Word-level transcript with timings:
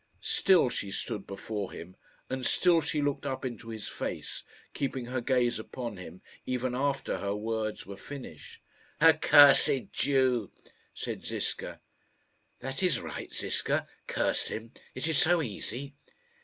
Still 0.23 0.69
she 0.69 0.89
stood 0.89 1.27
before 1.27 1.71
him, 1.71 1.95
and 2.27 2.43
still 2.43 2.81
she 2.81 3.03
looked 3.03 3.27
up 3.27 3.45
into 3.45 3.69
his 3.69 3.87
face, 3.87 4.43
keeping 4.73 5.05
her 5.05 5.21
gaze 5.21 5.59
upon 5.59 5.97
him 5.97 6.23
even 6.43 6.73
after 6.73 7.19
her 7.19 7.35
words 7.35 7.85
were 7.85 7.95
finished. 7.95 8.59
"Accursed 8.99 9.91
Jew!" 9.93 10.49
said 10.91 11.23
Ziska. 11.23 11.81
"That 12.61 12.81
is 12.81 12.99
right, 12.99 13.31
Ziska; 13.31 13.87
curse 14.07 14.47
him; 14.47 14.71
it 14.95 15.07
is 15.07 15.19
so 15.19 15.39
easy." 15.39 15.93